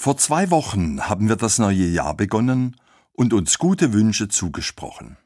Vor 0.00 0.16
zwei 0.16 0.50
Wochen 0.50 1.08
haben 1.08 1.28
wir 1.28 1.34
das 1.34 1.58
neue 1.58 1.86
Jahr 1.86 2.14
begonnen 2.14 2.76
und 3.12 3.32
uns 3.34 3.58
gute 3.58 3.92
Wünsche 3.92 4.28
zugesprochen. 4.28 5.16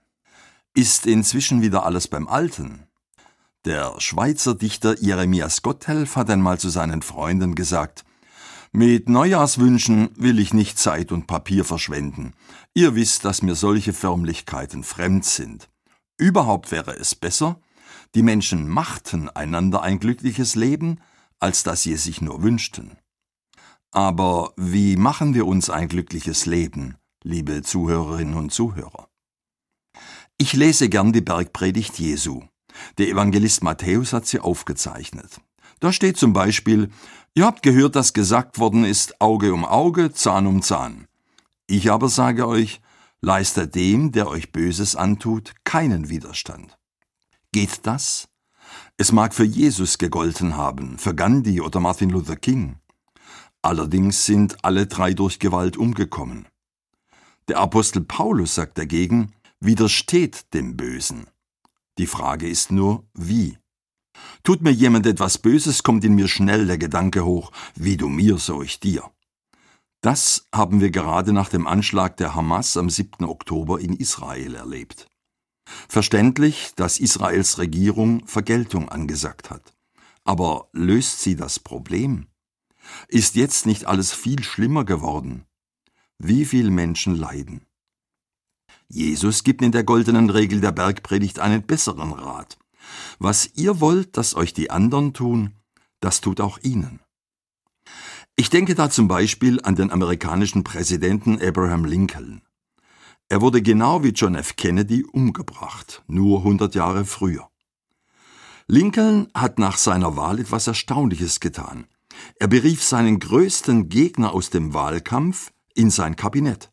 Ist 0.75 1.05
inzwischen 1.05 1.61
wieder 1.61 1.85
alles 1.85 2.09
beim 2.09 2.27
Alten? 2.27 2.87
Der 3.67 3.95
Schweizer 3.99 4.55
Dichter 4.55 4.99
Jeremias 4.99 5.61
Gotthelf 5.61 6.17
hat 6.17 6.31
einmal 6.31 6.59
zu 6.59 6.71
seinen 6.71 7.03
Freunden 7.03 7.55
gesagt, 7.55 8.07
mit 8.73 9.11
Neujahrswünschen 9.11 10.09
will 10.17 10.39
ich 10.39 10.55
nicht 10.55 10.79
Zeit 10.79 11.13
und 11.13 11.27
Papier 11.27 11.67
verschwenden. 11.67 12.33
Ihr 12.73 12.95
wisst, 12.95 13.27
dass 13.27 13.43
mir 13.43 13.55
solche 13.55 13.93
Förmlichkeiten 13.93 14.85
fremd 14.85 15.27
sind. 15.27 15.69
Überhaupt 16.17 16.73
wäre 16.73 16.97
es 16.97 17.15
besser, 17.15 17.61
die 18.15 18.23
Menschen 18.23 18.67
machten 18.69 19.29
einander 19.29 19.83
ein 19.83 20.01
glückliches 20.01 20.55
Leben, 20.55 20.99
als 21.39 21.63
dass 21.63 21.83
sie 21.83 21.93
es 21.93 22.05
sich 22.05 22.23
nur 22.23 22.43
wünschten. 22.43 22.97
Aber 23.93 24.55
wie 24.57 24.97
machen 24.97 25.35
wir 25.35 25.47
uns 25.47 25.69
ein 25.69 25.87
glückliches 25.87 26.47
Leben, 26.47 26.97
liebe 27.23 27.61
Zuhörerinnen 27.61 28.35
und 28.35 28.51
Zuhörer? 28.51 29.09
Ich 30.39 30.55
lese 30.55 30.89
gern 30.89 31.13
die 31.13 31.21
Bergpredigt 31.21 31.99
Jesu. 31.99 32.43
Der 32.97 33.09
Evangelist 33.09 33.63
Matthäus 33.63 34.15
hat 34.15 34.27
sie 34.27 34.41
aufgezeichnet. 34.41 35.43
Da 35.79 35.93
steht 35.93 36.17
zum 36.17 36.33
Beispiel, 36.33 36.91
ihr 37.35 37.45
habt 37.45 37.63
gehört, 37.63 37.95
dass 37.95 38.15
gesagt 38.15 38.59
worden 38.59 38.85
ist, 38.87 39.21
Auge 39.21 39.53
um 39.53 39.67
Auge, 39.67 40.11
Zahn 40.13 40.47
um 40.47 40.63
Zahn. 40.63 41.07
Ich 41.67 41.93
aber 41.93 42.09
sage 42.09 42.49
euch, 42.49 42.81
leistet 43.21 43.75
dem, 43.75 44.11
der 44.11 44.27
euch 44.27 44.53
Böses 44.53 44.97
antut, 44.97 45.53
keinen 45.65 46.09
Widerstand. 46.09 46.79
Geht 47.53 47.81
das? 47.87 48.27
Es 48.97 49.13
mag 49.13 49.35
für 49.35 49.45
Jesus 49.45 49.99
gegolten 49.99 50.57
haben, 50.57 50.97
für 50.99 51.15
Gandhi 51.15 51.61
oder 51.61 51.79
Martin 51.79 52.09
Luther 52.09 52.37
King. 52.37 52.77
Allerdings 53.63 54.27
sind 54.27 54.65
alle 54.65 54.87
drei 54.87 55.15
durch 55.15 55.39
Gewalt 55.39 55.77
umgekommen. 55.77 56.49
Der 57.49 57.59
Apostel 57.59 58.03
Paulus 58.03 58.57
sagt 58.57 58.77
dagegen, 58.77 59.33
widersteht 59.61 60.53
dem 60.53 60.77
Bösen. 60.77 61.27
Die 61.99 62.07
Frage 62.07 62.49
ist 62.49 62.73
nur, 62.73 63.05
wie? 63.15 63.59
Tut 64.43 64.63
mir 64.63 64.73
jemand 64.73 65.07
etwas 65.07 65.39
Böses, 65.39 65.83
kommt 65.83 66.05
in 66.05 66.15
mir 66.15 66.29
schnell 66.29 66.67
der 66.67 66.79
Gedanke 66.79 67.25
hoch, 67.25 67.53
wie 67.75 67.97
du 67.97 68.09
mir, 68.09 68.39
so 68.39 68.63
ich 68.63 68.81
dir. 68.81 69.11
Das 70.01 70.49
haben 70.53 70.81
wir 70.81 70.91
gerade 70.91 71.33
nach 71.33 71.49
dem 71.49 71.69
Anschlag 71.69 72.17
der 72.17 72.35
Hamas 72.35 72.77
am 72.77 72.91
7. 72.91 73.25
Oktober 73.25 73.79
in 73.79 73.95
Israel 73.95 74.57
erlebt. 74.57 75.07
Verständlich, 75.89 76.73
dass 76.75 76.99
Israels 76.99 77.59
Regierung 77.59 78.27
Vergeltung 78.27 78.89
angesagt 78.89 79.51
hat. 79.51 79.73
Aber 80.25 80.69
löst 80.73 81.21
sie 81.21 81.37
das 81.37 81.61
Problem? 81.61 82.27
Ist 83.09 83.35
jetzt 83.35 83.67
nicht 83.67 83.87
alles 83.87 84.13
viel 84.13 84.43
schlimmer 84.43 84.85
geworden? 84.85 85.45
Wie 86.19 86.45
viel 86.45 86.71
Menschen 86.71 87.17
leiden? 87.17 87.67
Jesus 88.89 89.45
gibt 89.45 89.63
in 89.63 89.73
der 89.73 89.85
goldenen 89.85 90.31
Regel 90.31 90.61
der 90.61 90.73
Bergpredigt 90.73 91.39
einen 91.39 91.63
besseren 91.63 92.13
Rat. 92.13 92.59
Was 93.19 93.51
ihr 93.55 93.81
wollt, 93.81 94.17
dass 94.17 94.35
euch 94.35 94.53
die 94.53 94.71
anderen 94.71 95.15
tun, 95.15 95.55
das 96.01 96.21
tut 96.21 96.41
auch 96.41 96.59
ihnen. 96.63 97.01
Ich 98.37 98.51
denke 98.51 98.75
da 98.75 98.91
zum 98.91 99.09
Beispiel 99.09 99.61
an 99.63 99.77
den 99.77 99.91
amerikanischen 99.91 100.65
Präsidenten 100.65 101.41
Abraham 101.41 101.85
Lincoln. 101.85 102.43
Er 103.29 103.41
wurde 103.41 103.63
genau 103.63 104.03
wie 104.05 104.11
John 104.11 104.35
F. 104.35 104.57
Kennedy 104.57 105.05
umgebracht, 105.05 106.03
nur 106.07 106.39
100 106.39 106.75
Jahre 106.75 107.05
früher. 107.05 107.49
Lincoln 108.67 109.29
hat 109.35 109.59
nach 109.59 109.77
seiner 109.77 110.17
Wahl 110.17 110.39
etwas 110.39 110.67
Erstaunliches 110.67 111.41
getan. 111.41 111.87
Er 112.37 112.49
berief 112.49 112.83
seinen 112.83 113.19
größten 113.19 113.89
Gegner 113.89 114.33
aus 114.33 114.51
dem 114.51 114.75
Wahlkampf 114.75 115.53
in 115.75 115.91
sein 115.91 116.17
Kabinett. 116.17 116.71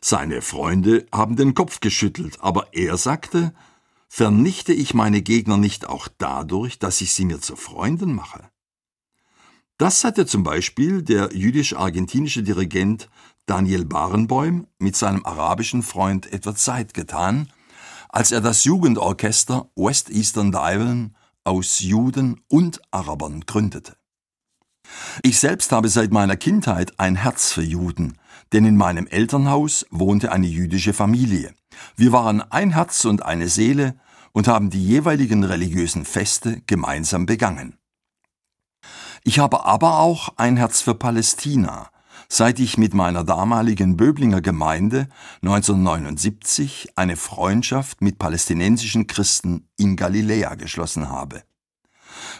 Seine 0.00 0.42
Freunde 0.42 1.06
haben 1.12 1.36
den 1.36 1.54
Kopf 1.54 1.80
geschüttelt, 1.80 2.38
aber 2.40 2.68
er 2.72 2.96
sagte, 2.96 3.54
vernichte 4.08 4.72
ich 4.72 4.94
meine 4.94 5.22
Gegner 5.22 5.56
nicht 5.56 5.88
auch 5.88 6.08
dadurch, 6.18 6.78
dass 6.78 7.00
ich 7.00 7.12
sie 7.12 7.24
mir 7.24 7.40
zu 7.40 7.56
Freunden 7.56 8.14
mache? 8.14 8.50
Das 9.78 10.04
hatte 10.04 10.26
zum 10.26 10.42
Beispiel 10.42 11.02
der 11.02 11.34
jüdisch-argentinische 11.34 12.42
Dirigent 12.42 13.08
Daniel 13.46 13.84
Barenboim 13.84 14.66
mit 14.78 14.96
seinem 14.96 15.24
arabischen 15.24 15.82
Freund 15.82 16.32
Edward 16.32 16.58
Said 16.58 16.94
getan, 16.94 17.50
als 18.08 18.30
er 18.30 18.40
das 18.40 18.64
Jugendorchester 18.64 19.70
West 19.74 20.10
Eastern 20.10 20.52
Divan 20.52 21.16
aus 21.44 21.80
Juden 21.80 22.40
und 22.48 22.80
Arabern 22.90 23.40
gründete. 23.46 23.96
Ich 25.22 25.38
selbst 25.38 25.72
habe 25.72 25.88
seit 25.88 26.12
meiner 26.12 26.36
Kindheit 26.36 26.98
ein 26.98 27.16
Herz 27.16 27.52
für 27.52 27.62
Juden, 27.62 28.18
denn 28.52 28.64
in 28.64 28.76
meinem 28.76 29.06
Elternhaus 29.06 29.86
wohnte 29.90 30.32
eine 30.32 30.46
jüdische 30.46 30.92
Familie. 30.92 31.54
Wir 31.96 32.12
waren 32.12 32.40
ein 32.40 32.72
Herz 32.72 33.04
und 33.04 33.24
eine 33.24 33.48
Seele 33.48 33.94
und 34.32 34.48
haben 34.48 34.70
die 34.70 34.84
jeweiligen 34.84 35.44
religiösen 35.44 36.04
Feste 36.04 36.62
gemeinsam 36.66 37.26
begangen. 37.26 37.78
Ich 39.24 39.38
habe 39.38 39.64
aber 39.64 40.00
auch 40.00 40.30
ein 40.36 40.56
Herz 40.56 40.80
für 40.80 40.94
Palästina, 40.94 41.90
seit 42.28 42.58
ich 42.58 42.78
mit 42.78 42.94
meiner 42.94 43.24
damaligen 43.24 43.96
Böblinger 43.96 44.40
Gemeinde 44.40 45.08
1979 45.42 46.92
eine 46.96 47.16
Freundschaft 47.16 48.00
mit 48.00 48.18
palästinensischen 48.18 49.06
Christen 49.06 49.68
in 49.76 49.96
Galiläa 49.96 50.54
geschlossen 50.56 51.08
habe. 51.08 51.42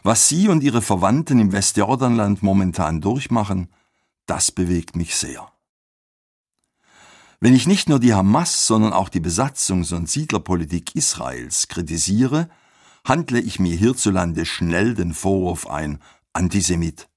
Was 0.03 0.29
Sie 0.29 0.49
und 0.49 0.65
Ihre 0.65 0.83
Verwandten 0.83 1.39
im 1.39 1.53
Westjordanland 1.53 2.43
momentan 2.43 3.01
durchmachen, 3.01 3.69
das 4.27 4.51
bewegt 4.51 4.97
mich 4.97 5.15
sehr. 5.15 5.53
Wenn 7.39 7.55
ich 7.55 7.67
nicht 7.67 7.89
nur 7.89 8.01
die 8.01 8.15
Hamas, 8.15 8.67
sondern 8.67 8.93
auch 8.93 9.09
die 9.09 9.21
Besatzungs- 9.21 9.95
und 9.95 10.09
Siedlerpolitik 10.09 10.95
Israels 10.97 11.69
kritisiere, 11.69 12.49
handle 13.05 13.41
ich 13.41 13.59
mir 13.59 13.77
hierzulande 13.77 14.47
schnell 14.47 14.95
den 14.95 15.15
Vorwurf 15.15 15.67
ein, 15.67 16.01
Antisemit. 16.33 17.09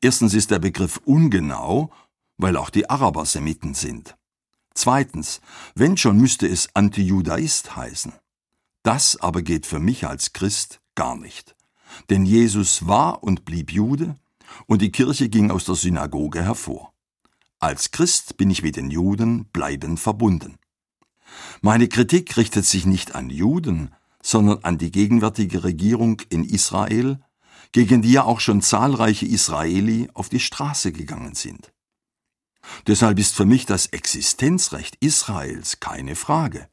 Erstens 0.00 0.34
ist 0.34 0.50
der 0.50 0.58
Begriff 0.58 1.00
ungenau, 1.04 1.92
weil 2.36 2.56
auch 2.56 2.70
die 2.70 2.88
Araber 2.90 3.26
Semiten 3.26 3.74
sind. 3.74 4.16
Zweitens, 4.74 5.40
wenn 5.74 5.96
schon 5.96 6.16
müsste 6.16 6.48
es 6.48 6.74
Antijudaist 6.74 7.76
heißen. 7.76 8.12
Das 8.82 9.16
aber 9.20 9.42
geht 9.42 9.66
für 9.66 9.78
mich 9.78 10.06
als 10.06 10.32
Christ 10.32 10.80
gar 10.94 11.16
nicht. 11.16 11.54
Denn 12.10 12.24
Jesus 12.24 12.86
war 12.86 13.22
und 13.22 13.44
blieb 13.44 13.72
Jude 13.72 14.16
und 14.66 14.82
die 14.82 14.92
Kirche 14.92 15.28
ging 15.28 15.50
aus 15.50 15.64
der 15.64 15.74
Synagoge 15.74 16.42
hervor. 16.42 16.92
Als 17.58 17.90
Christ 17.90 18.36
bin 18.36 18.50
ich 18.50 18.62
mit 18.62 18.76
den 18.76 18.90
Juden 18.90 19.46
bleibend 19.52 20.00
verbunden. 20.00 20.58
Meine 21.60 21.88
Kritik 21.88 22.36
richtet 22.36 22.64
sich 22.66 22.86
nicht 22.86 23.14
an 23.14 23.30
Juden, 23.30 23.94
sondern 24.22 24.64
an 24.64 24.78
die 24.78 24.90
gegenwärtige 24.90 25.64
Regierung 25.64 26.20
in 26.28 26.44
Israel, 26.44 27.20
gegen 27.72 28.02
die 28.02 28.12
ja 28.12 28.24
auch 28.24 28.40
schon 28.40 28.60
zahlreiche 28.60 29.26
Israeli 29.26 30.08
auf 30.14 30.28
die 30.28 30.40
Straße 30.40 30.92
gegangen 30.92 31.34
sind. 31.34 31.72
Deshalb 32.86 33.18
ist 33.18 33.34
für 33.34 33.46
mich 33.46 33.66
das 33.66 33.86
Existenzrecht 33.86 34.96
Israels 35.00 35.80
keine 35.80 36.14
Frage 36.14 36.68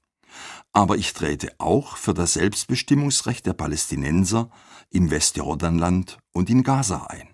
aber 0.72 0.98
ich 0.98 1.14
trete 1.14 1.54
auch 1.58 1.98
für 1.98 2.14
das 2.14 2.34
Selbstbestimmungsrecht 2.34 3.46
der 3.46 3.54
Palästinenser 3.54 4.50
im 4.90 5.12
Westjordanland 5.12 6.18
und 6.32 6.50
in 6.50 6.64
Gaza 6.64 7.08
ein. 7.08 7.30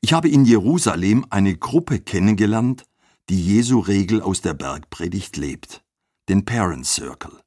Ich 0.00 0.12
habe 0.12 0.28
in 0.28 0.44
Jerusalem 0.44 1.26
eine 1.30 1.56
Gruppe 1.56 2.00
kennengelernt, 2.00 2.84
die 3.28 3.40
Jesu 3.40 3.78
Regel 3.78 4.20
aus 4.20 4.40
der 4.40 4.54
Bergpredigt 4.54 5.36
lebt, 5.36 5.84
den 6.28 6.44
Parent 6.44 6.86
Circle. 6.86 7.40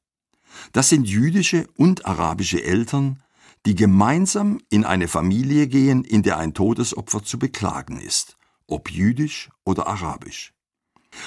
Das 0.72 0.88
sind 0.88 1.06
jüdische 1.06 1.68
und 1.76 2.06
arabische 2.06 2.62
Eltern, 2.64 3.22
die 3.66 3.74
gemeinsam 3.74 4.60
in 4.70 4.84
eine 4.84 5.08
Familie 5.08 5.66
gehen, 5.66 6.02
in 6.04 6.22
der 6.22 6.38
ein 6.38 6.54
Todesopfer 6.54 7.22
zu 7.22 7.38
beklagen 7.38 8.00
ist, 8.00 8.36
ob 8.66 8.90
jüdisch 8.90 9.50
oder 9.64 9.86
arabisch. 9.86 10.54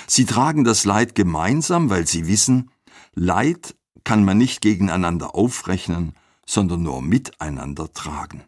Sie 0.07 0.25
tragen 0.25 0.63
das 0.63 0.85
Leid 0.85 1.15
gemeinsam, 1.15 1.89
weil 1.89 2.07
sie 2.07 2.27
wissen, 2.27 2.71
Leid 3.13 3.75
kann 4.03 4.23
man 4.23 4.37
nicht 4.37 4.61
gegeneinander 4.61 5.35
aufrechnen, 5.35 6.13
sondern 6.45 6.83
nur 6.83 7.01
miteinander 7.01 7.91
tragen. 7.93 8.43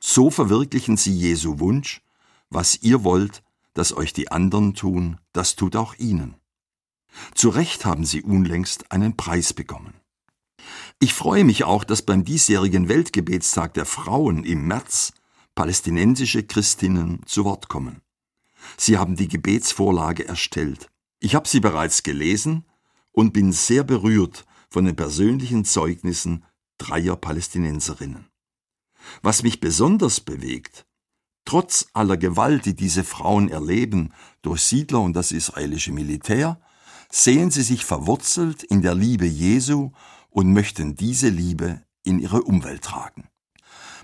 So 0.00 0.30
verwirklichen 0.30 0.96
sie 0.96 1.12
Jesu 1.12 1.58
Wunsch, 1.58 2.02
was 2.50 2.82
ihr 2.82 3.04
wollt, 3.04 3.42
dass 3.74 3.96
euch 3.96 4.12
die 4.12 4.30
anderen 4.30 4.74
tun, 4.74 5.18
das 5.32 5.56
tut 5.56 5.76
auch 5.76 5.94
ihnen. 5.98 6.36
Zu 7.34 7.48
Recht 7.48 7.84
haben 7.84 8.04
sie 8.04 8.22
unlängst 8.22 8.92
einen 8.92 9.16
Preis 9.16 9.52
bekommen. 9.52 9.94
Ich 11.00 11.14
freue 11.14 11.44
mich 11.44 11.64
auch, 11.64 11.84
dass 11.84 12.02
beim 12.02 12.24
diesjährigen 12.24 12.88
Weltgebetstag 12.88 13.74
der 13.74 13.86
Frauen 13.86 14.44
im 14.44 14.66
März 14.66 15.12
palästinensische 15.54 16.44
Christinnen 16.44 17.20
zu 17.26 17.44
Wort 17.44 17.68
kommen. 17.68 18.00
Sie 18.76 18.98
haben 18.98 19.16
die 19.16 19.28
Gebetsvorlage 19.28 20.26
erstellt. 20.26 20.88
Ich 21.20 21.34
habe 21.34 21.48
sie 21.48 21.60
bereits 21.60 22.02
gelesen 22.02 22.64
und 23.12 23.32
bin 23.32 23.52
sehr 23.52 23.84
berührt 23.84 24.46
von 24.70 24.84
den 24.84 24.96
persönlichen 24.96 25.64
Zeugnissen 25.64 26.44
dreier 26.78 27.16
Palästinenserinnen. 27.16 28.28
Was 29.22 29.42
mich 29.42 29.60
besonders 29.60 30.20
bewegt, 30.20 30.86
Trotz 31.48 31.86
aller 31.94 32.18
Gewalt, 32.18 32.66
die 32.66 32.76
diese 32.76 33.04
Frauen 33.04 33.48
erleben 33.48 34.12
durch 34.42 34.60
Siedler 34.60 35.00
und 35.00 35.14
das 35.14 35.32
israelische 35.32 35.92
Militär, 35.92 36.60
sehen 37.10 37.50
sie 37.50 37.62
sich 37.62 37.86
verwurzelt 37.86 38.62
in 38.64 38.82
der 38.82 38.94
Liebe 38.94 39.24
Jesu 39.24 39.92
und 40.28 40.52
möchten 40.52 40.94
diese 40.94 41.30
Liebe 41.30 41.80
in 42.04 42.18
ihre 42.18 42.42
Umwelt 42.42 42.82
tragen. 42.82 43.28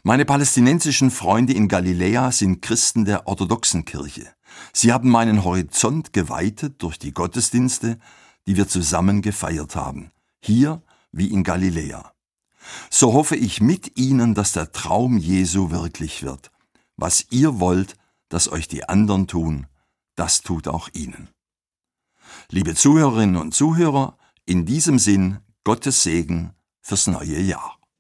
Meine 0.03 0.25
palästinensischen 0.25 1.11
Freunde 1.11 1.53
in 1.53 1.69
Galiläa 1.69 2.33
sind 2.33 2.63
Christen 2.63 3.05
der 3.05 3.29
orthodoxen 3.29 3.85
Kirche. 3.85 4.27
Sie 4.73 4.91
haben 4.91 5.11
meinen 5.11 5.45
Horizont 5.45 6.15
geweitet 6.15 6.83
durch 6.83 6.99
die 6.99 7.13
Gottesdienste, 7.13 7.99
die 8.47 8.57
wir 8.57 8.69
zusammen 8.69 9.23
gefeiert 9.23 9.77
haben, 9.77 10.11
hier 10.41 10.83
wie 11.13 11.29
in 11.29 11.45
Galiläa. 11.45 12.13
So 12.91 13.13
hoffe 13.13 13.37
ich 13.37 13.61
mit 13.61 13.99
Ihnen, 13.99 14.35
dass 14.35 14.53
der 14.53 14.73
Traum 14.73 15.19
Jesu 15.19 15.71
wirklich 15.71 16.23
wird. 16.23 16.51
Was 16.97 17.27
ihr 17.31 17.61
wollt, 17.61 17.97
dass 18.29 18.51
euch 18.51 18.69
die 18.69 18.89
anderen 18.89 19.27
tun, 19.27 19.67
das 20.17 20.43
tut 20.43 20.69
auch 20.69 20.89
Ihnen. 20.93 21.29
Liebe 22.51 22.75
Zuhörerinnen 22.75 23.37
und 23.37 23.55
Zuhörer, 23.55 24.17
in 24.47 24.67
diesem 24.67 24.99
Sinn 24.99 25.39
Gottes 25.65 26.03
Segen 26.03 26.53
fürs 26.81 27.07
neue 27.07 27.41
Jahr. 27.41 27.79